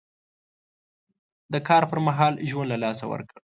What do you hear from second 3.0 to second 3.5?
ورکړ.